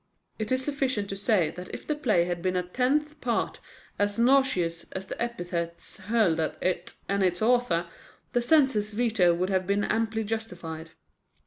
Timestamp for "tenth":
2.63-3.21